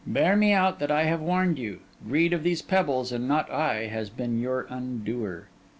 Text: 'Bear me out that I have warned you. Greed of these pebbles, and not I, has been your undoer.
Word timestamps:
'Bear 0.07 0.35
me 0.35 0.51
out 0.51 0.79
that 0.79 0.89
I 0.89 1.03
have 1.03 1.21
warned 1.21 1.59
you. 1.59 1.79
Greed 2.03 2.33
of 2.33 2.41
these 2.41 2.63
pebbles, 2.63 3.11
and 3.11 3.27
not 3.27 3.51
I, 3.51 3.85
has 3.85 4.09
been 4.09 4.39
your 4.39 4.63
undoer. 4.67 5.43